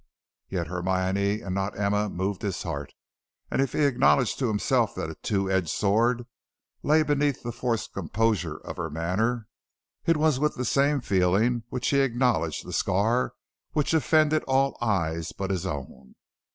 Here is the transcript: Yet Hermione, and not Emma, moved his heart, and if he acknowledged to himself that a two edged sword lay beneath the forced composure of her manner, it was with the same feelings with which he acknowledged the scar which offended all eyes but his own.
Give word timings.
Yet 0.49 0.65
Hermione, 0.65 1.41
and 1.41 1.53
not 1.53 1.77
Emma, 1.77 2.09
moved 2.09 2.41
his 2.41 2.63
heart, 2.63 2.95
and 3.51 3.61
if 3.61 3.73
he 3.73 3.83
acknowledged 3.83 4.39
to 4.39 4.47
himself 4.47 4.95
that 4.95 5.11
a 5.11 5.15
two 5.21 5.47
edged 5.47 5.69
sword 5.69 6.25
lay 6.81 7.03
beneath 7.03 7.43
the 7.43 7.51
forced 7.51 7.93
composure 7.93 8.57
of 8.57 8.77
her 8.77 8.89
manner, 8.89 9.47
it 10.07 10.17
was 10.17 10.39
with 10.39 10.55
the 10.55 10.65
same 10.65 11.01
feelings 11.01 11.57
with 11.57 11.65
which 11.69 11.89
he 11.89 11.99
acknowledged 11.99 12.65
the 12.65 12.73
scar 12.73 13.35
which 13.73 13.93
offended 13.93 14.43
all 14.45 14.75
eyes 14.81 15.33
but 15.33 15.51
his 15.51 15.67
own. 15.67 16.15